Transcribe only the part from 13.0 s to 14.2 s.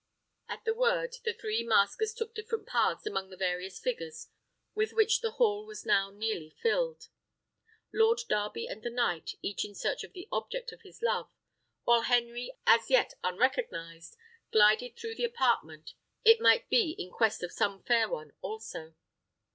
unrecognised,